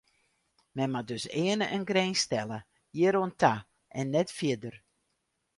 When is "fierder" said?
4.37-4.75